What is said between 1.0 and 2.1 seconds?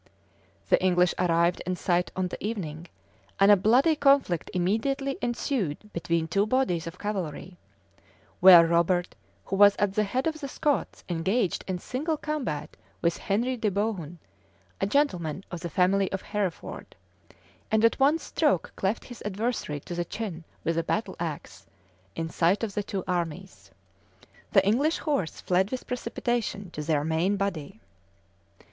arrived in sight